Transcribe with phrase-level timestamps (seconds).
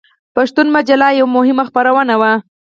[0.35, 2.31] پښتون مجله یوه مهمه خپرونه وه.